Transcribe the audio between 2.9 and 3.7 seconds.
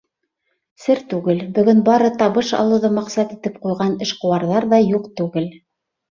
маҡсат итеп